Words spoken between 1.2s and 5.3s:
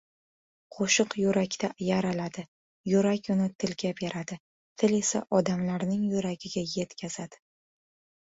yurakda yaraladi, yurak uni tilga beradi, til esa